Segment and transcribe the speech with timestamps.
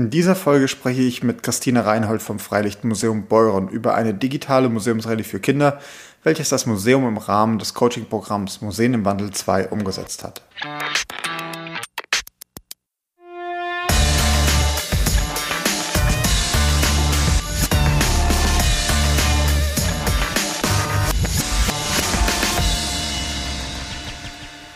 [0.00, 5.24] In dieser Folge spreche ich mit Christine Reinhold vom Freilichtmuseum Beuren über eine digitale Museumsrallye
[5.24, 5.78] für Kinder,
[6.22, 10.40] welches das Museum im Rahmen des Coaching-Programms Museen im Wandel 2 umgesetzt hat.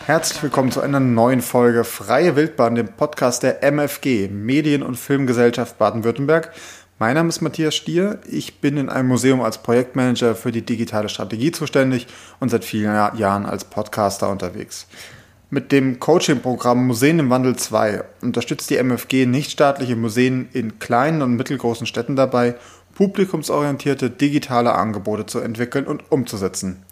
[0.05, 5.79] Herzlich willkommen zu einer neuen Folge Freie Wildbahn, dem Podcast der MFG, Medien- und Filmgesellschaft
[5.79, 6.51] Baden-Württemberg.
[6.99, 8.19] Mein Name ist Matthias Stier.
[8.29, 12.05] Ich bin in einem Museum als Projektmanager für die digitale Strategie zuständig
[12.39, 14.85] und seit vielen Jahren als Podcaster unterwegs.
[15.49, 21.35] Mit dem Coaching-Programm Museen im Wandel 2 unterstützt die MFG nichtstaatliche Museen in kleinen und
[21.35, 22.53] mittelgroßen Städten dabei,
[22.93, 26.83] publikumsorientierte digitale Angebote zu entwickeln und umzusetzen.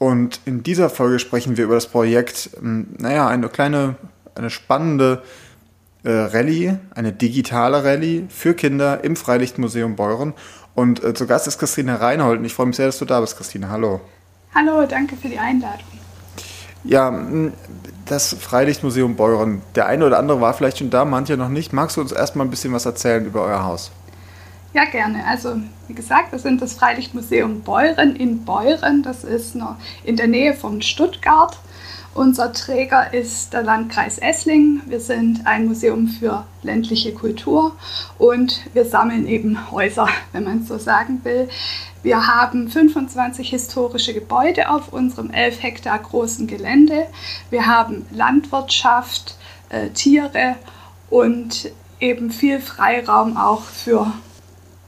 [0.00, 3.96] Und in dieser Folge sprechen wir über das Projekt, ähm, naja, eine kleine,
[4.34, 5.22] eine spannende
[6.04, 10.32] äh, Rallye, eine digitale Rallye für Kinder im Freilichtmuseum Beuren.
[10.74, 13.20] Und äh, zu Gast ist Christine Reinhold und ich freue mich sehr, dass du da
[13.20, 13.68] bist, Christine.
[13.68, 14.00] Hallo.
[14.54, 15.84] Hallo, danke für die Einladung.
[16.82, 17.12] Ja,
[18.06, 19.60] das Freilichtmuseum Beuren.
[19.74, 21.74] Der eine oder andere war vielleicht schon da, manche noch nicht.
[21.74, 23.92] Magst du uns erstmal ein bisschen was erzählen über euer Haus?
[24.72, 25.26] Ja, gerne.
[25.26, 25.56] Also,
[25.88, 29.02] wie gesagt, wir sind das Freilichtmuseum Beuren in Beuren.
[29.02, 31.58] Das ist noch in der Nähe von Stuttgart.
[32.14, 34.82] Unser Träger ist der Landkreis Esslingen.
[34.86, 37.76] Wir sind ein Museum für ländliche Kultur
[38.18, 41.48] und wir sammeln eben Häuser, wenn man so sagen will.
[42.04, 47.06] Wir haben 25 historische Gebäude auf unserem 11 Hektar großen Gelände.
[47.50, 49.36] Wir haben Landwirtschaft,
[49.68, 50.56] äh, Tiere
[51.10, 54.12] und eben viel Freiraum auch für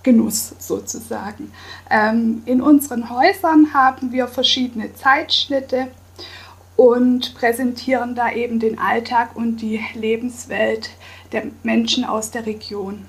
[0.02, 1.52] Genuss sozusagen.
[1.90, 5.88] Ähm, in unseren Häusern haben wir verschiedene Zeitschnitte
[6.76, 10.90] und präsentieren da eben den Alltag und die Lebenswelt
[11.32, 13.06] der Menschen aus der Region.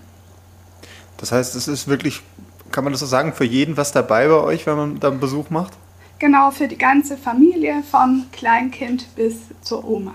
[1.17, 2.21] Das heißt, es ist wirklich,
[2.71, 5.19] kann man das so sagen, für jeden was dabei bei euch, wenn man da einen
[5.19, 5.73] Besuch macht?
[6.19, 10.13] Genau, für die ganze Familie, vom Kleinkind bis zur Oma.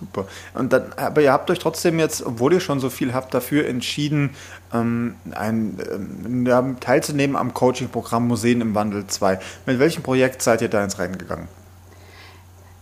[0.00, 0.26] Super.
[0.54, 3.68] Und dann, aber ihr habt euch trotzdem jetzt, obwohl ihr schon so viel habt, dafür
[3.68, 4.30] entschieden,
[4.72, 9.38] ähm, ein, ähm, teilzunehmen am Coaching-Programm Museen im Wandel 2.
[9.66, 11.48] Mit welchem Projekt seid ihr da ins Rennen gegangen?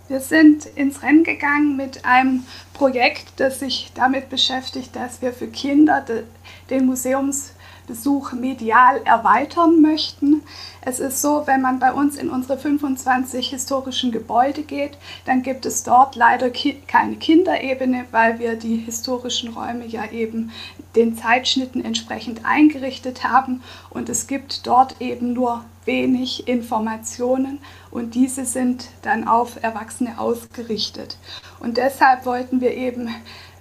[0.06, 5.48] Wir sind ins Rennen gegangen mit einem Projekt, das sich damit beschäftigt, dass wir für
[5.48, 6.22] Kinder de,
[6.70, 7.52] den Museums
[7.88, 10.42] Besuch medial erweitern möchten.
[10.82, 15.66] Es ist so, wenn man bei uns in unsere 25 historischen Gebäude geht, dann gibt
[15.66, 20.52] es dort leider ki keine Kinderebene, weil wir die historischen Räume ja eben
[20.94, 27.58] den Zeitschnitten entsprechend eingerichtet haben und es gibt dort eben nur wenig Informationen
[27.90, 31.16] und diese sind dann auf Erwachsene ausgerichtet.
[31.60, 33.08] Und deshalb wollten wir eben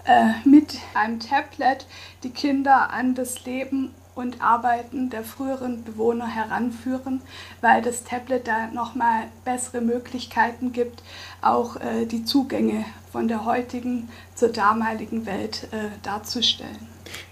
[0.05, 1.85] äh, mit einem Tablet
[2.23, 7.21] die Kinder an das Leben und Arbeiten der früheren Bewohner heranführen,
[7.61, 11.03] weil das Tablet da nochmal bessere Möglichkeiten gibt,
[11.41, 16.87] auch äh, die Zugänge von der heutigen zur damaligen Welt äh, darzustellen.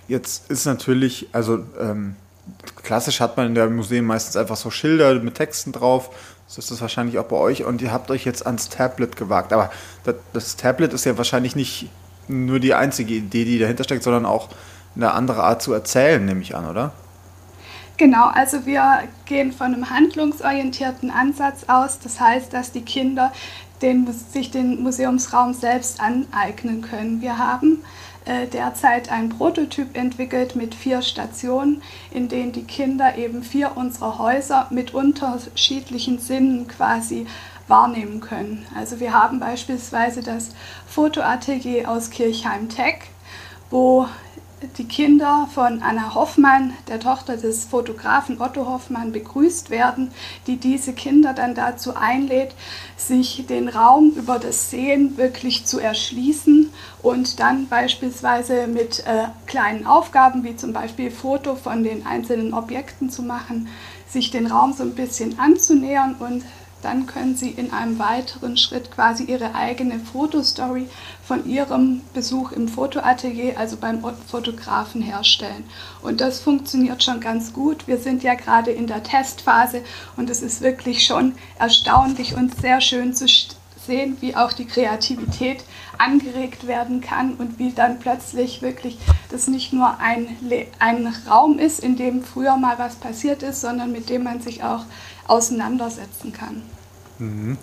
[0.07, 2.15] Jetzt ist natürlich, also ähm,
[2.83, 6.11] klassisch hat man in der Museen meistens einfach so Schilder mit Texten drauf.
[6.47, 9.51] So ist das wahrscheinlich auch bei euch und ihr habt euch jetzt ans Tablet gewagt.
[9.51, 9.71] Aber
[10.03, 11.89] das, das Tablet ist ja wahrscheinlich nicht
[12.27, 14.49] nur die einzige Idee, die dahinter steckt, sondern auch
[14.95, 16.91] eine andere Art zu erzählen, nehme ich an, oder?
[17.97, 21.99] Genau, also wir gehen von einem handlungsorientierten Ansatz aus.
[21.99, 23.31] Das heißt, dass die Kinder
[23.81, 27.21] den, sich den Museumsraum selbst aneignen können.
[27.21, 27.83] Wir haben
[28.25, 34.17] äh, derzeit einen Prototyp entwickelt mit vier Stationen, in denen die Kinder eben vier unserer
[34.17, 37.27] Häuser mit unterschiedlichen Sinnen quasi
[37.67, 38.65] wahrnehmen können.
[38.75, 40.49] Also wir haben beispielsweise das
[40.87, 42.95] Fotoatelier aus Kirchheim-Tech,
[43.69, 44.07] wo
[44.77, 50.11] die Kinder von Anna Hoffmann, der Tochter des Fotografen Otto Hoffmann, begrüßt werden,
[50.47, 52.53] die diese Kinder dann dazu einlädt,
[52.97, 56.71] sich den Raum über das Sehen wirklich zu erschließen
[57.01, 63.09] und dann beispielsweise mit äh, kleinen Aufgaben wie zum Beispiel Foto von den einzelnen Objekten
[63.09, 63.67] zu machen,
[64.07, 66.43] sich den Raum so ein bisschen anzunähern und
[66.85, 70.87] dann können Sie in einem weiteren Schritt quasi Ihre eigene Fotostory
[71.23, 75.63] von Ihrem Besuch im Fotoatelier, also beim Fotografen, herstellen.
[76.03, 77.87] Und das funktioniert schon ganz gut.
[77.87, 79.81] Wir sind ja gerade in der Testphase
[80.15, 83.25] und es ist wirklich schon erstaunlich und sehr schön zu
[83.87, 85.63] sehen, wie auch die Kreativität
[85.97, 88.99] angeregt werden kann und wie dann plötzlich wirklich
[89.31, 90.27] das nicht nur ein,
[90.77, 94.63] ein Raum ist, in dem früher mal was passiert ist, sondern mit dem man sich
[94.63, 94.85] auch
[95.27, 96.61] auseinandersetzen kann.
[97.19, 97.57] Mhm.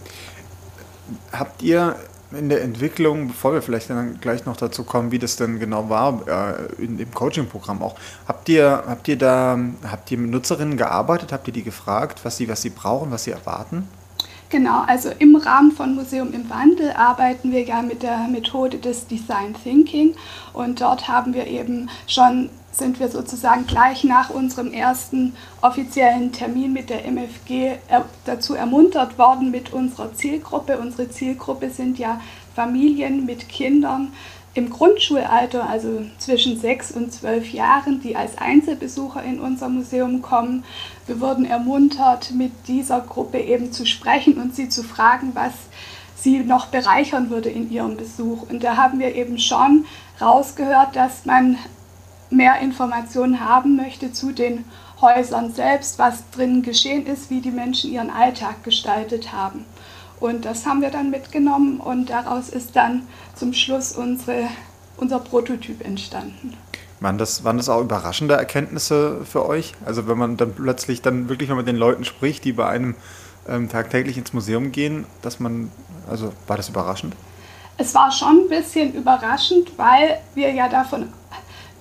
[1.33, 1.97] Habt ihr
[2.33, 5.89] in der Entwicklung, bevor wir vielleicht dann gleich noch dazu kommen, wie das denn genau
[5.89, 7.95] war äh, in dem Coaching-Programm auch,
[8.27, 9.59] habt ihr, habt ihr da,
[9.91, 11.33] habt ihr mit Nutzerinnen gearbeitet?
[11.33, 13.89] Habt ihr die gefragt, was sie, was sie brauchen, was sie erwarten?
[14.49, 19.07] Genau, also im Rahmen von Museum im Wandel arbeiten wir ja mit der Methode des
[19.07, 20.15] Design Thinking
[20.53, 26.73] und dort haben wir eben schon sind wir sozusagen gleich nach unserem ersten offiziellen Termin
[26.73, 27.77] mit der MFG
[28.25, 30.79] dazu ermuntert worden mit unserer Zielgruppe.
[30.79, 32.21] Unsere Zielgruppe sind ja
[32.55, 34.13] Familien mit Kindern
[34.55, 40.65] im Grundschulalter, also zwischen sechs und zwölf Jahren, die als Einzelbesucher in unser Museum kommen.
[41.07, 45.53] Wir wurden ermuntert, mit dieser Gruppe eben zu sprechen und sie zu fragen, was
[46.17, 48.49] sie noch bereichern würde in ihrem Besuch.
[48.49, 49.87] Und da haben wir eben schon
[50.21, 51.59] rausgehört, dass man
[52.33, 54.65] mehr Informationen haben möchte zu den
[55.01, 59.65] Häusern selbst, was drin geschehen ist, wie die Menschen ihren Alltag gestaltet haben.
[60.21, 63.03] Und das haben wir dann mitgenommen und daraus ist dann
[63.35, 64.49] zum Schluss unsere,
[64.97, 66.57] unser Prototyp entstanden.
[67.01, 69.75] Waren das, waren das auch überraschende Erkenntnisse für euch?
[69.85, 72.95] Also wenn man dann plötzlich dann wirklich mal mit den Leuten spricht, die bei einem
[73.49, 75.73] ähm, tagtäglich ins Museum gehen, dass man,
[76.09, 77.17] also war das überraschend?
[77.77, 81.09] Es war schon ein bisschen überraschend, weil wir ja davon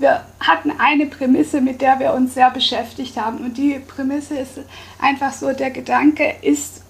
[0.01, 3.37] wir hatten eine Prämisse, mit der wir uns sehr beschäftigt haben.
[3.37, 4.59] Und die Prämisse ist
[4.99, 6.81] einfach so, der Gedanke ist,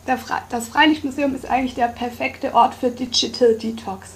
[0.49, 4.09] das Freilichtmuseum ist eigentlich der perfekte Ort für Digital Detox.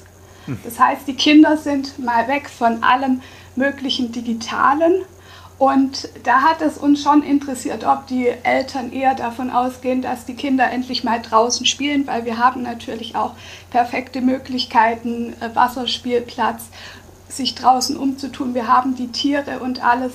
[0.46, 0.60] Hm.
[0.64, 3.22] Das heißt, die Kinder sind mal weg von allem
[3.56, 5.04] möglichen Digitalen.
[5.58, 10.36] Und da hat es uns schon interessiert, ob die Eltern eher davon ausgehen, dass die
[10.36, 13.32] Kinder endlich mal draußen spielen, weil wir haben natürlich auch
[13.70, 16.64] perfekte Möglichkeiten, äh, Wasserspielplatz,
[17.30, 18.54] sich draußen umzutun.
[18.54, 20.14] Wir haben die Tiere und alles.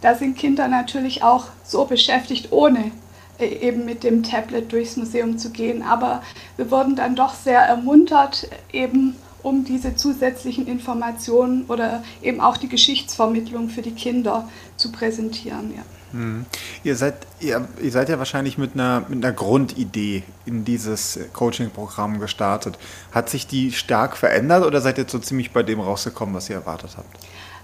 [0.00, 2.90] Da sind Kinder natürlich auch so beschäftigt, ohne
[3.38, 5.82] äh, eben mit dem Tablet durchs Museum zu gehen.
[5.82, 6.22] Aber
[6.56, 12.68] wir wurden dann doch sehr ermuntert, eben um diese zusätzlichen Informationen oder eben auch die
[12.68, 15.72] Geschichtsvermittlung für die Kinder zu präsentieren.
[15.76, 15.82] Ja.
[16.14, 16.46] Hm.
[16.84, 22.20] Ihr, seid, ihr, ihr, seid ja wahrscheinlich mit einer, mit einer Grundidee in dieses Coaching-Programm
[22.20, 22.78] gestartet.
[23.10, 26.54] Hat sich die stark verändert oder seid ihr so ziemlich bei dem rausgekommen, was ihr
[26.54, 27.18] erwartet habt?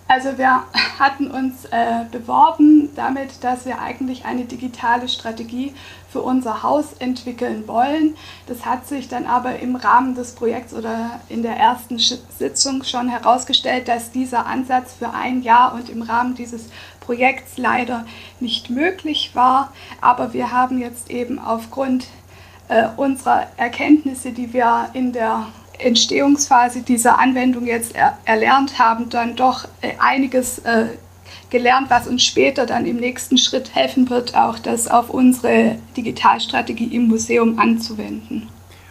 [0.09, 0.65] Also wir
[0.99, 5.73] hatten uns äh, beworben damit, dass wir eigentlich eine digitale Strategie
[6.11, 8.17] für unser Haus entwickeln wollen.
[8.49, 13.09] Das hat sich dann aber im Rahmen des Projekts oder in der ersten Sitzung schon
[13.09, 16.65] herausgestellt, dass dieser Ansatz für ein Jahr und im Rahmen dieses
[17.11, 18.07] Projekts leider
[18.39, 19.73] nicht möglich war.
[20.01, 22.07] Aber wir haben jetzt eben aufgrund
[22.69, 25.49] äh, unserer Erkenntnisse, die wir in der
[25.81, 30.87] Entstehungsphase dieser Anwendung jetzt er erlernt haben, dann doch äh, einiges äh,
[31.51, 36.95] gelernt, was uns später dann im nächsten Schritt helfen wird, auch das auf unsere Digitalstrategie
[36.95, 38.47] im Museum anzuwenden.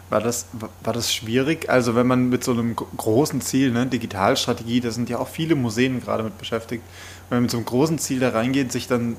[0.09, 0.47] War das,
[0.83, 1.69] war das schwierig?
[1.69, 5.56] Also wenn man mit so einem großen Ziel, ne, Digitalstrategie, da sind ja auch viele
[5.56, 6.83] Museen gerade mit beschäftigt,
[7.29, 9.17] wenn man mit so einem großen Ziel da reingeht, sich dann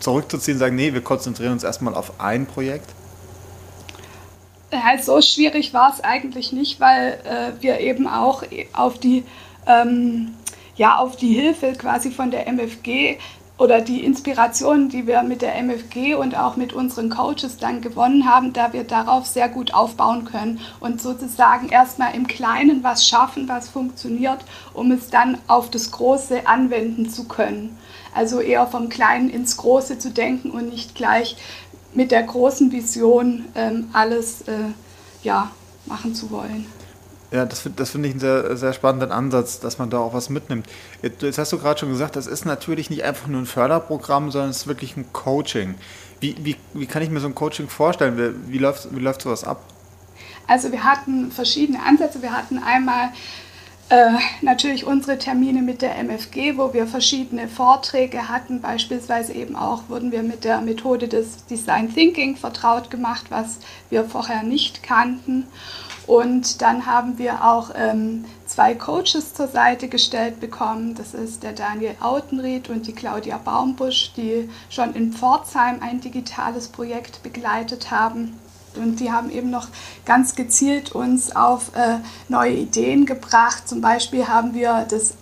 [0.00, 2.90] zurückzuziehen und sagen, nee, wir konzentrieren uns erstmal auf ein Projekt?
[4.72, 8.42] Ja, so schwierig war es eigentlich nicht, weil äh, wir eben auch
[8.72, 9.24] auf die,
[9.66, 10.32] ähm,
[10.76, 13.18] ja, auf die Hilfe quasi von der MFG
[13.60, 18.24] oder die Inspiration, die wir mit der MFG und auch mit unseren Coaches dann gewonnen
[18.24, 23.50] haben, da wir darauf sehr gut aufbauen können und sozusagen erstmal im Kleinen was schaffen,
[23.50, 24.38] was funktioniert,
[24.72, 27.76] um es dann auf das Große anwenden zu können.
[28.14, 31.36] Also eher vom Kleinen ins Große zu denken und nicht gleich
[31.92, 34.72] mit der großen Vision ähm, alles äh,
[35.22, 35.50] ja,
[35.84, 36.66] machen zu wollen.
[37.32, 40.30] Ja, das, das finde ich einen sehr, sehr spannenden Ansatz, dass man da auch was
[40.30, 40.66] mitnimmt.
[41.00, 44.32] Jetzt, jetzt hast du gerade schon gesagt, das ist natürlich nicht einfach nur ein Förderprogramm,
[44.32, 45.76] sondern es ist wirklich ein Coaching.
[46.18, 48.18] Wie, wie, wie kann ich mir so ein Coaching vorstellen?
[48.18, 49.62] Wie, wie, läuft, wie läuft sowas ab?
[50.48, 52.20] Also wir hatten verschiedene Ansätze.
[52.20, 53.10] Wir hatten einmal
[53.90, 58.60] äh, natürlich unsere Termine mit der MFG, wo wir verschiedene Vorträge hatten.
[58.60, 63.58] Beispielsweise eben auch wurden wir mit der Methode des Design Thinking vertraut gemacht, was
[63.90, 65.46] wir vorher nicht kannten.
[66.06, 70.94] Und dann haben wir auch ähm, zwei Coaches zur Seite gestellt bekommen.
[70.94, 76.68] Das ist der Daniel Autenried und die Claudia Baumbusch, die schon in Pforzheim ein digitales
[76.68, 78.38] Projekt begleitet haben.
[78.76, 79.68] Und die haben eben noch
[80.04, 81.98] ganz gezielt uns auf äh,
[82.28, 83.68] neue Ideen gebracht.
[83.68, 85.14] Zum Beispiel haben wir das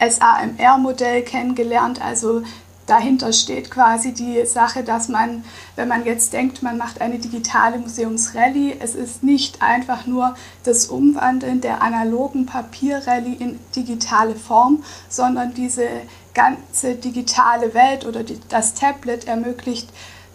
[0.00, 2.42] SAMR-Modell kennengelernt, also
[2.86, 5.44] dahinter steht quasi die Sache, dass man,
[5.74, 10.86] wenn man jetzt denkt, man macht eine digitale Museumsrallye, es ist nicht einfach nur das
[10.86, 15.88] Umwandeln der analogen Papierrallye in digitale Form, sondern diese
[16.34, 19.88] ganze digitale Welt oder die, das Tablet ermöglicht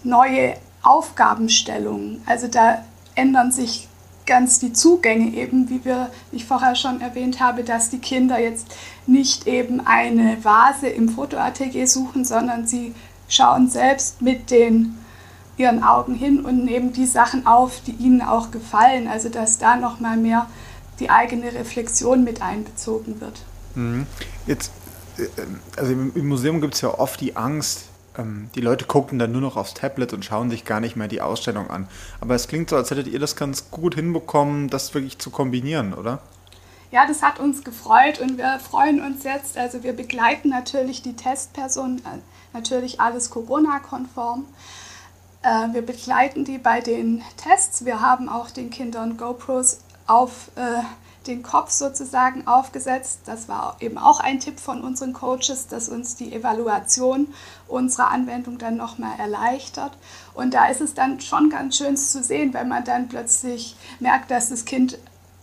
[0.04, 2.22] neue Aufgabenstellungen.
[2.26, 2.84] Also da
[3.16, 3.88] ändern sich
[4.26, 8.40] ganz die Zugänge eben, wie wir, wie ich vorher schon erwähnt habe, dass die Kinder
[8.40, 8.68] jetzt
[9.06, 12.94] nicht eben eine Vase im Fotoatelier suchen, sondern sie
[13.28, 14.98] schauen selbst mit den
[15.58, 19.08] ihren Augen hin und nehmen die Sachen auf, die ihnen auch gefallen.
[19.08, 20.48] Also dass da noch mal mehr
[21.00, 23.42] die eigene Reflexion mit einbezogen wird.
[23.76, 24.06] Mhm.
[24.46, 24.72] Jetzt,
[25.18, 25.28] äh,
[25.78, 27.86] also im Museum gibt es ja oft die Angst,
[28.18, 31.08] ähm, die Leute gucken dann nur noch aufs Tablet und schauen sich gar nicht mehr
[31.08, 31.88] die Ausstellung an.
[32.20, 35.94] Aber es klingt so, als hättet ihr das ganz gut hinbekommen, das wirklich zu kombinieren,
[35.94, 36.20] oder?
[36.92, 39.58] Ja, das hat uns gefreut und wir freuen uns jetzt.
[39.58, 42.20] Also wir begleiten natürlich die Testpersonen, äh,
[42.54, 44.46] natürlich alles Corona-konform.
[45.42, 47.86] Äh, wir begleiten die bei den Tests.
[47.86, 50.84] Wir haben auch den Kindern GoPros auf äh,
[51.28, 53.22] den Kopf sozusagen aufgesetzt.
[53.26, 57.34] Das war eben auch ein Tipp von unseren Coaches, dass uns die Evaluation
[57.68, 59.92] unserer Anwendung dann nochmal erleichtert.
[60.34, 64.32] Und da ist es dann schon ganz schön zu sehen, wenn man dann plötzlich merkt,
[64.32, 64.98] dass das Kind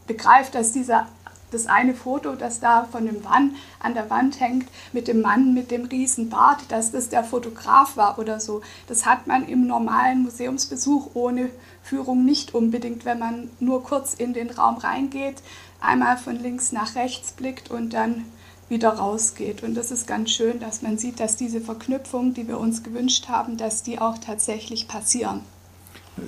[0.07, 1.07] begreift, dass dieser
[1.51, 5.55] das eine Foto, das da von dem Mann an der Wand hängt, mit dem Mann
[5.55, 8.61] mit dem riesen Bart, dass das der Fotograf war oder so.
[8.87, 11.51] Das hat man im normalen Museumsbesuch ohne
[11.83, 15.37] Führung nicht unbedingt, wenn man nur kurz in den Raum reingeht,
[15.81, 18.25] einmal von links nach rechts blickt und dann
[18.69, 19.63] wieder rausgeht.
[19.63, 23.29] Und das ist ganz schön, dass man sieht, dass diese Verknüpfungen, die wir uns gewünscht
[23.29, 25.43] haben, dass die auch tatsächlich passieren.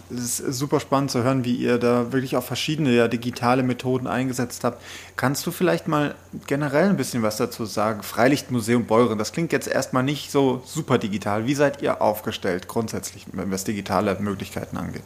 [0.08, 4.06] Es ist super spannend zu hören, wie ihr da wirklich auch verschiedene ja, digitale Methoden
[4.06, 4.80] eingesetzt habt.
[5.16, 6.14] Kannst du vielleicht mal
[6.46, 8.04] generell ein bisschen was dazu sagen?
[8.04, 11.46] Freilichtmuseum Beuren, das klingt jetzt erstmal nicht so super digital.
[11.46, 15.04] Wie seid ihr aufgestellt grundsätzlich, was digitale Möglichkeiten angeht?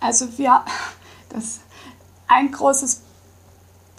[0.00, 0.64] Also wir,
[1.28, 1.60] das
[2.28, 3.02] ein großes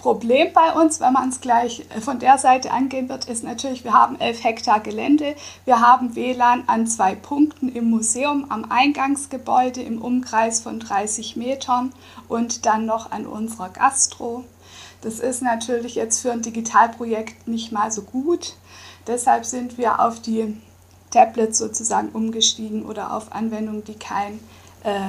[0.07, 3.83] Problem bei uns, wenn man es gleich äh, von der Seite angehen wird, ist natürlich,
[3.83, 5.35] wir haben 11 Hektar Gelände,
[5.65, 11.91] wir haben WLAN an zwei Punkten im Museum, am Eingangsgebäude im Umkreis von 30 Metern
[12.29, 14.45] und dann noch an unserer Gastro.
[15.01, 18.55] Das ist natürlich jetzt für ein Digitalprojekt nicht mal so gut.
[19.07, 20.55] Deshalb sind wir auf die
[21.11, 24.39] Tablets sozusagen umgestiegen oder auf Anwendungen, die kein
[24.85, 25.01] äh,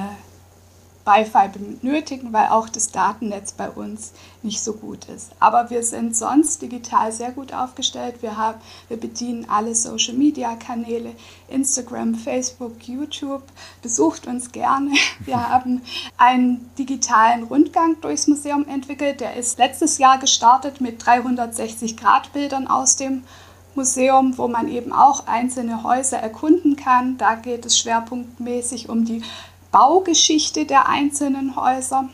[1.09, 4.13] Wi-Fi benötigen, weil auch das Datennetz bei uns
[4.43, 5.31] nicht so gut ist.
[5.39, 8.21] Aber wir sind sonst digital sehr gut aufgestellt.
[8.21, 11.13] Wir, haben, wir bedienen alle Social-Media-Kanäle,
[11.47, 13.43] Instagram, Facebook, YouTube.
[13.81, 14.91] Besucht uns gerne.
[15.25, 15.81] Wir haben
[16.17, 19.19] einen digitalen Rundgang durchs Museum entwickelt.
[19.19, 23.23] Der ist letztes Jahr gestartet mit 360-Grad-Bildern aus dem
[23.75, 27.17] Museum, wo man eben auch einzelne Häuser erkunden kann.
[27.17, 29.23] Da geht es schwerpunktmäßig um die
[29.71, 32.09] Baugeschichte der einzelnen Häuser.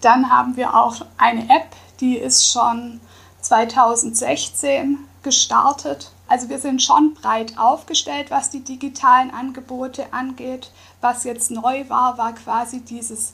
[0.00, 3.00] Dann haben wir auch eine App, die ist schon
[3.40, 6.12] 2016 gestartet.
[6.28, 10.70] Also wir sind schon breit aufgestellt, was die digitalen Angebote angeht.
[11.00, 13.32] Was jetzt neu war, war quasi dieses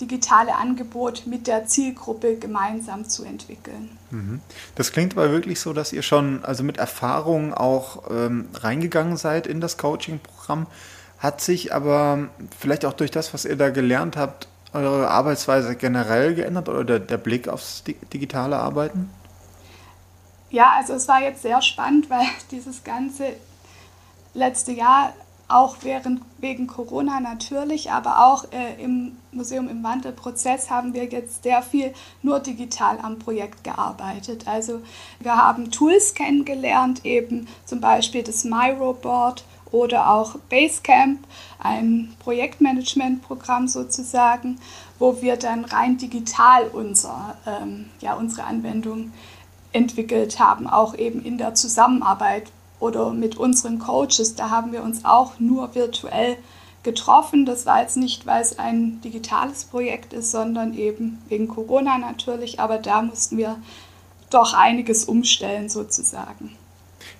[0.00, 3.96] digitale Angebot mit der Zielgruppe gemeinsam zu entwickeln.
[4.10, 4.40] Mhm.
[4.74, 9.46] Das klingt aber wirklich so, dass ihr schon also mit Erfahrung auch ähm, reingegangen seid
[9.46, 10.66] in das Coaching-Programm.
[11.18, 16.34] Hat sich aber vielleicht auch durch das, was ihr da gelernt habt, eure Arbeitsweise generell
[16.34, 19.10] geändert oder der, der Blick aufs digitale Arbeiten?
[20.50, 23.24] Ja, also es war jetzt sehr spannend, weil dieses ganze
[24.34, 25.12] letzte Jahr
[25.48, 31.44] auch während, wegen Corona natürlich, aber auch äh, im Museum im Wandelprozess haben wir jetzt
[31.44, 34.48] sehr viel nur digital am Projekt gearbeitet.
[34.48, 34.80] Also
[35.20, 39.44] wir haben Tools kennengelernt, eben zum Beispiel das MyRoboard
[39.76, 41.20] oder auch Basecamp,
[41.58, 44.58] ein Projektmanagementprogramm sozusagen,
[44.98, 49.12] wo wir dann rein digital unser, ähm, ja, unsere Anwendung
[49.72, 54.34] entwickelt haben, auch eben in der Zusammenarbeit oder mit unseren Coaches.
[54.34, 56.36] Da haben wir uns auch nur virtuell
[56.82, 57.44] getroffen.
[57.44, 62.60] Das war jetzt nicht, weil es ein digitales Projekt ist, sondern eben wegen Corona natürlich.
[62.60, 63.58] Aber da mussten wir
[64.30, 66.56] doch einiges umstellen sozusagen.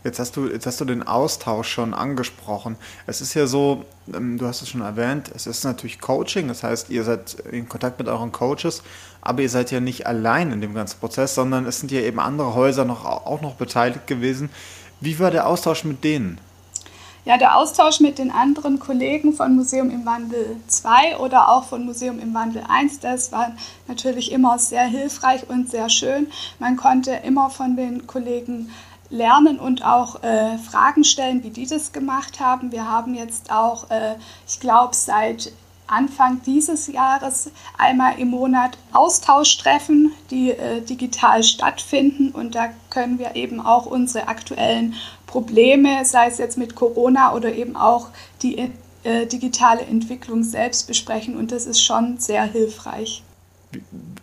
[0.05, 2.76] Jetzt hast du, jetzt hast du den Austausch schon angesprochen.
[3.07, 6.62] Es ist ja so, ähm, du hast es schon erwähnt, es ist natürlich Coaching, das
[6.62, 8.83] heißt, ihr seid in Kontakt mit euren Coaches,
[9.21, 12.21] aber ihr seid ja nicht allein in dem ganzen Prozess, sondern es sind ja eben
[12.21, 14.50] andere Häuser noch, auch noch beteiligt gewesen.
[15.00, 16.40] Wie war der Austausch mit denen?
[17.26, 21.85] Ja, der Austausch mit den anderen Kollegen von Museum im Wandel 2 oder auch von
[21.85, 23.50] Museum im Wandel 1, das war
[23.88, 26.28] natürlich immer sehr hilfreich und sehr schön.
[26.61, 28.71] Man konnte immer von den Kollegen
[29.11, 32.73] lernen und auch äh, Fragen stellen, wie die das gemacht haben.
[32.73, 35.53] Wir haben jetzt auch, äh, ich glaube, seit
[35.87, 42.31] Anfang dieses Jahres einmal im Monat Austauschtreffen, die äh, digital stattfinden.
[42.33, 44.95] Und da können wir eben auch unsere aktuellen
[45.27, 48.09] Probleme, sei es jetzt mit Corona oder eben auch
[48.43, 48.71] die
[49.07, 53.23] äh, digitale Entwicklung selbst besprechen und das ist schon sehr hilfreich.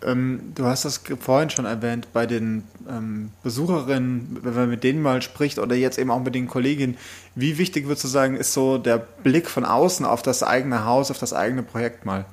[0.05, 5.01] Ähm, du hast das vorhin schon erwähnt, bei den ähm, Besucherinnen, wenn man mit denen
[5.01, 6.97] mal spricht oder jetzt eben auch mit den Kolleginnen,
[7.35, 11.11] wie wichtig würdest du sagen, ist so der Blick von außen auf das eigene Haus,
[11.11, 12.25] auf das eigene Projekt mal?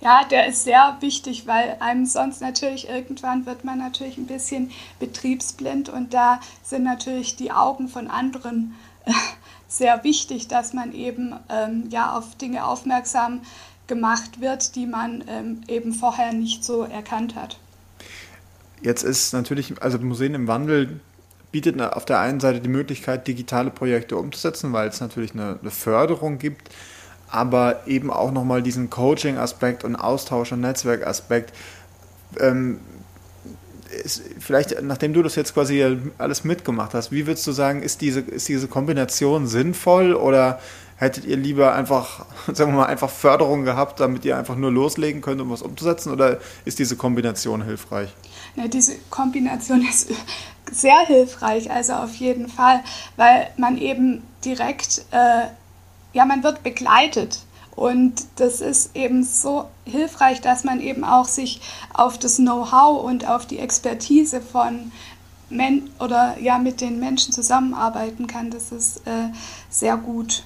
[0.00, 4.70] Ja, der ist sehr wichtig, weil einem sonst natürlich irgendwann wird man natürlich ein bisschen
[5.00, 8.76] betriebsblind und da sind natürlich die Augen von anderen
[9.06, 9.12] äh,
[9.68, 13.42] sehr wichtig, dass man eben ähm, ja auf Dinge aufmerksam
[13.88, 17.58] gemacht wird, die man ähm, eben vorher nicht so erkannt hat.
[18.82, 21.00] Jetzt ist natürlich, also Museen im Wandel
[21.50, 25.70] bietet auf der einen Seite die Möglichkeit, digitale Projekte umzusetzen, weil es natürlich eine, eine
[25.70, 26.68] Förderung gibt,
[27.28, 31.52] aber eben auch nochmal diesen Coaching-Aspekt und Austausch- und Netzwerkaspekt.
[32.38, 32.80] Ähm,
[34.38, 38.20] vielleicht, nachdem du das jetzt quasi alles mitgemacht hast, wie würdest du sagen, ist diese,
[38.20, 40.60] ist diese Kombination sinnvoll oder
[40.98, 45.22] hättet ihr lieber einfach, sagen wir mal, einfach Förderung gehabt, damit ihr einfach nur loslegen
[45.22, 48.10] könnt, um was umzusetzen oder ist diese Kombination hilfreich?
[48.56, 50.10] Ja, diese Kombination ist
[50.70, 52.82] sehr hilfreich, also auf jeden Fall,
[53.16, 55.46] weil man eben direkt, äh,
[56.12, 57.40] ja, man wird begleitet.
[57.74, 61.60] Und das ist eben so hilfreich, dass man eben auch sich
[61.94, 64.90] auf das Know-how und auf die Expertise von
[65.48, 68.50] Men oder ja mit den Menschen zusammenarbeiten kann.
[68.50, 69.30] Das ist äh,
[69.70, 70.42] sehr gut.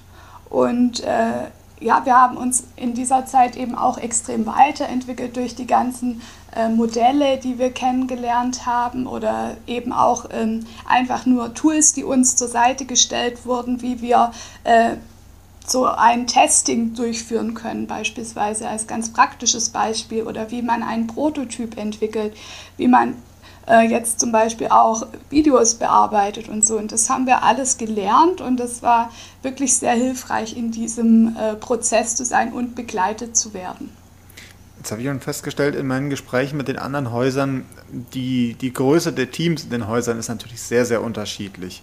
[0.53, 1.49] Und äh,
[1.81, 6.21] ja, wir haben uns in dieser Zeit eben auch extrem weiterentwickelt durch die ganzen
[6.55, 12.37] äh, Modelle, die wir kennengelernt haben oder eben auch ähm, einfach nur Tools, die uns
[12.37, 14.33] zur Seite gestellt wurden, wie wir
[14.65, 14.97] äh,
[15.67, 21.79] so ein Testing durchführen können, beispielsweise als ganz praktisches Beispiel oder wie man einen Prototyp
[21.79, 22.37] entwickelt,
[22.77, 23.15] wie man
[23.69, 26.79] äh, jetzt zum Beispiel auch Videos bearbeitet und so.
[26.79, 29.11] Und das haben wir alles gelernt und das war
[29.43, 33.91] wirklich sehr hilfreich, in diesem äh, Prozess zu sein und begleitet zu werden.
[34.79, 37.65] Jetzt habe ich schon festgestellt in meinen Gesprächen mit den anderen Häusern,
[38.15, 41.83] die, die Größe der Teams in den Häusern ist natürlich sehr, sehr unterschiedlich.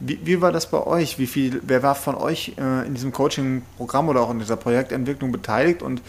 [0.00, 1.20] Wie, wie war das bei euch?
[1.20, 5.30] Wie viel, wer war von euch äh, in diesem Coaching-Programm oder auch in dieser Projektentwicklung
[5.30, 6.02] beteiligt und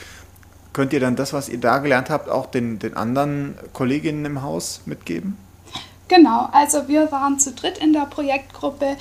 [0.73, 4.41] Könnt ihr dann das, was ihr da gelernt habt, auch den, den anderen Kolleginnen im
[4.41, 5.37] Haus mitgeben?
[6.07, 8.97] Genau, also wir waren zu dritt in der Projektgruppe.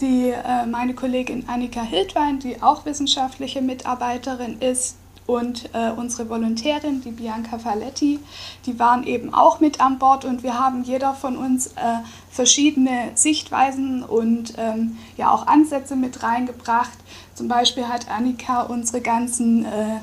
[0.00, 4.96] Die, äh, meine Kollegin Annika Hildwein, die auch wissenschaftliche Mitarbeiterin ist,
[5.30, 8.18] und äh, unsere Volontärin, die Bianca Faletti,
[8.66, 13.12] die waren eben auch mit an Bord und wir haben jeder von uns äh, verschiedene
[13.14, 16.98] Sichtweisen und ähm, ja auch Ansätze mit reingebracht.
[17.34, 20.00] Zum Beispiel hat Annika unsere ganzen äh,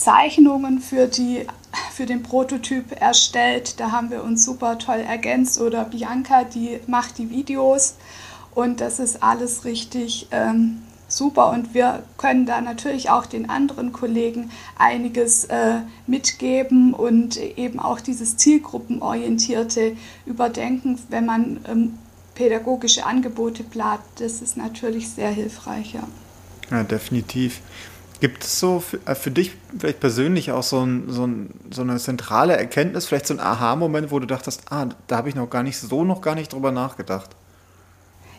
[0.00, 1.46] Zeichnungen für, die,
[1.92, 3.78] für den Prototyp erstellt.
[3.78, 5.60] Da haben wir uns super toll ergänzt.
[5.60, 7.96] Oder Bianca, die macht die Videos.
[8.54, 11.50] Und das ist alles richtig ähm, super.
[11.50, 18.00] Und wir können da natürlich auch den anderen Kollegen einiges äh, mitgeben und eben auch
[18.00, 21.98] dieses zielgruppenorientierte Überdenken, wenn man ähm,
[22.34, 24.00] pädagogische Angebote plant.
[24.18, 25.92] Das ist natürlich sehr hilfreich.
[25.92, 26.08] Ja,
[26.70, 27.60] ja definitiv.
[28.20, 31.82] Gibt es so für, äh, für, dich vielleicht persönlich auch so, ein, so, ein, so,
[31.82, 35.48] eine zentrale Erkenntnis, vielleicht so ein Aha-Moment, wo du dachtest, ah, da habe ich noch
[35.48, 37.30] gar nicht so noch gar nicht drüber nachgedacht?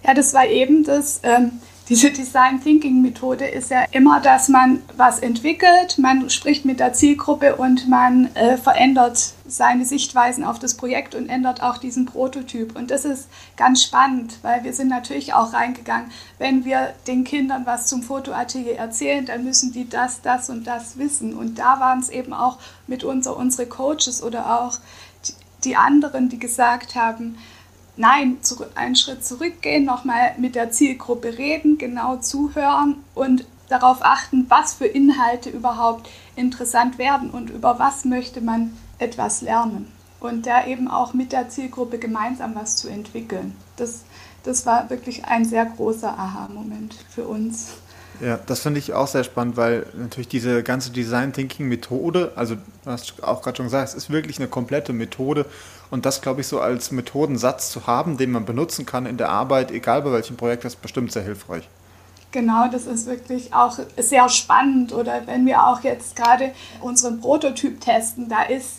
[0.05, 1.53] Ja, das war eben das, ähm,
[1.91, 6.93] diese Design Thinking Methode ist ja immer, dass man was entwickelt, man spricht mit der
[6.93, 12.77] Zielgruppe und man äh, verändert seine Sichtweisen auf das Projekt und ändert auch diesen Prototyp.
[12.77, 13.27] Und das ist
[13.57, 18.77] ganz spannend, weil wir sind natürlich auch reingegangen, wenn wir den Kindern was zum Fotoatelier
[18.77, 21.33] erzählen, dann müssen die das, das und das wissen.
[21.33, 24.79] Und da waren es eben auch mit unser, unsere Coaches oder auch
[25.65, 27.37] die anderen, die gesagt haben,
[27.97, 28.37] Nein,
[28.75, 34.85] einen Schritt zurückgehen, nochmal mit der Zielgruppe reden, genau zuhören und darauf achten, was für
[34.85, 39.91] Inhalte überhaupt interessant werden und über was möchte man etwas lernen.
[40.19, 43.55] Und da eben auch mit der Zielgruppe gemeinsam was zu entwickeln.
[43.77, 44.01] Das,
[44.43, 47.69] das war wirklich ein sehr großer Aha-Moment für uns.
[48.19, 52.55] Ja, das finde ich auch sehr spannend, weil natürlich diese ganze Design Thinking Methode, also
[52.55, 55.47] du hast auch gerade schon gesagt, es ist wirklich eine komplette Methode
[55.91, 59.29] und das glaube ich so als Methodensatz zu haben, den man benutzen kann in der
[59.29, 61.67] Arbeit, egal bei welchem Projekt, das ist bestimmt sehr hilfreich.
[62.31, 64.93] Genau, das ist wirklich auch sehr spannend.
[64.93, 68.77] Oder wenn wir auch jetzt gerade unseren Prototyp testen, da ist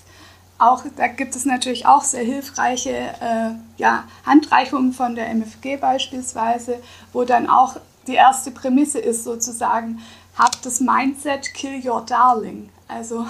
[0.58, 6.78] auch, da gibt es natürlich auch sehr hilfreiche äh, ja, Handreichungen von der MFG beispielsweise,
[7.12, 10.00] wo dann auch die erste Prämisse ist sozusagen,
[10.38, 12.70] habt das Mindset, kill your darling.
[12.88, 13.26] Also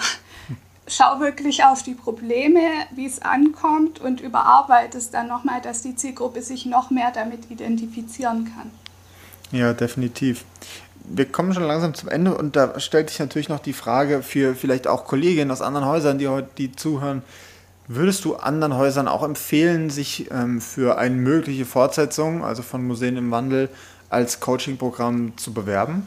[0.94, 2.60] schau wirklich auf die Probleme,
[2.94, 7.50] wie es ankommt und überarbeite es dann nochmal, dass die Zielgruppe sich noch mehr damit
[7.50, 8.70] identifizieren kann.
[9.50, 10.44] Ja, definitiv.
[11.04, 14.54] Wir kommen schon langsam zum Ende und da stellt sich natürlich noch die Frage für
[14.54, 17.22] vielleicht auch Kolleginnen aus anderen Häusern, die heute die zuhören.
[17.88, 23.16] Würdest du anderen Häusern auch empfehlen, sich ähm, für eine mögliche Fortsetzung, also von Museen
[23.16, 23.68] im Wandel,
[24.08, 26.06] als Coaching-Programm zu bewerben?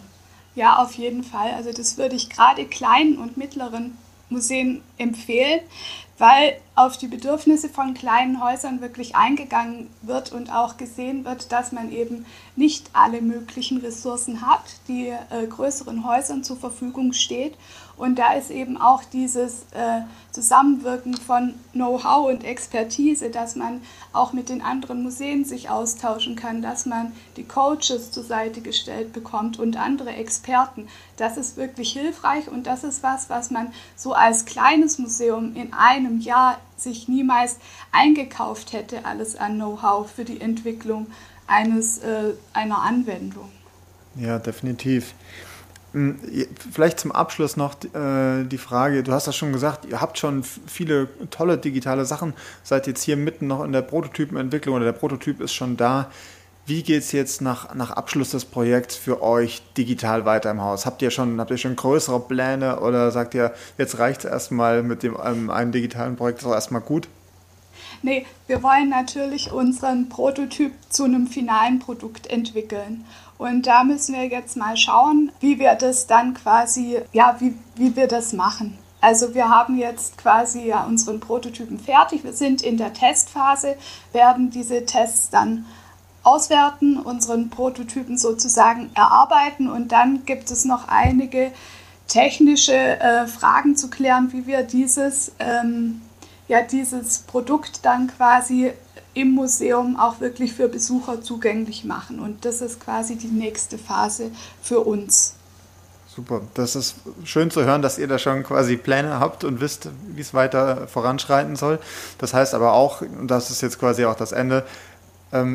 [0.55, 1.51] Ja, auf jeden Fall.
[1.55, 3.97] Also das würde ich gerade kleinen und mittleren
[4.29, 5.61] Museen empfehlen,
[6.17, 11.71] weil auf die Bedürfnisse von kleinen Häusern wirklich eingegangen wird und auch gesehen wird, dass
[11.71, 12.25] man eben
[12.57, 17.55] nicht alle möglichen Ressourcen hat, die äh, größeren Häusern zur Verfügung steht.
[17.97, 20.01] Und da ist eben auch dieses äh,
[20.31, 26.61] Zusammenwirken von Know-how und Expertise, dass man auch mit den anderen Museen sich austauschen kann,
[26.61, 30.89] dass man die Coaches zur Seite gestellt bekommt und andere Experten.
[31.15, 35.71] Das ist wirklich hilfreich und das ist was, was man so als kleines Museum in
[35.71, 37.57] einem Jahr sich niemals
[37.91, 41.07] eingekauft hätte, alles an Know-how für die Entwicklung
[41.47, 43.51] eines, äh, einer Anwendung.
[44.15, 45.13] Ja, definitiv.
[45.95, 46.19] Hm,
[46.73, 50.43] vielleicht zum Abschluss noch äh, die Frage, du hast das schon gesagt, ihr habt schon
[50.43, 55.39] viele tolle digitale Sachen, seid jetzt hier mitten noch in der Prototypenentwicklung oder der Prototyp
[55.39, 56.11] ist schon da.
[56.67, 60.87] Wie geht es jetzt nach, nach Abschluss des Projekts für euch digital weiter im Haus?
[60.87, 64.81] Habt ihr schon, habt ihr schon größere Pläne oder sagt ihr, jetzt reicht es erstmal
[64.81, 67.07] mit dem ähm, einen digitalen Projekt, ist auch erstmal gut?
[68.01, 73.05] Nee, wir wollen natürlich unseren Prototyp zu einem finalen Produkt entwickeln.
[73.37, 77.95] Und da müssen wir jetzt mal schauen, wie wir das dann quasi, ja, wie, wie
[77.95, 78.75] wir das machen.
[79.01, 82.23] Also wir haben jetzt quasi ja unseren Prototypen fertig.
[82.23, 83.75] Wir sind in der Testphase,
[84.13, 85.65] werden diese Tests dann
[86.25, 91.51] auswerten, unseren Prototypen sozusagen erarbeiten und dann gibt es noch einige
[92.07, 96.01] technische äh, Fragen zu klären, wie wir dieses, ähm,
[96.47, 98.71] ja, dieses Produkt dann quasi
[99.13, 102.19] im Museum auch wirklich für Besucher zugänglich machen.
[102.19, 104.29] Und das ist quasi die nächste Phase
[104.61, 105.35] für uns.
[106.15, 109.89] Super, das ist schön zu hören, dass ihr da schon quasi Pläne habt und wisst,
[110.07, 111.79] wie es weiter voranschreiten soll.
[112.19, 114.65] Das heißt aber auch, und das ist jetzt quasi auch das Ende,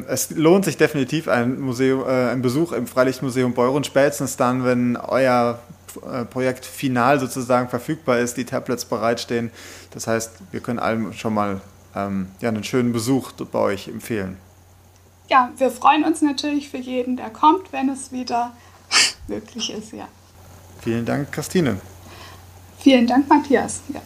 [0.09, 4.97] es lohnt sich definitiv ein, Museum, äh, ein Besuch im Freilichtmuseum Beuren, spätestens dann, wenn
[4.97, 5.61] euer
[6.11, 9.51] äh, Projekt final sozusagen verfügbar ist, die Tablets bereitstehen.
[9.93, 11.61] Das heißt, wir können allen schon mal
[11.95, 14.37] ähm, ja, einen schönen Besuch bei euch empfehlen.
[15.29, 18.53] Ja, wir freuen uns natürlich für jeden, der kommt, wenn es wieder
[19.29, 20.09] möglich ist, ja.
[20.81, 21.81] Vielen Dank, Christine.
[22.79, 23.81] Vielen Dank, Matthias.
[23.93, 24.01] Ja.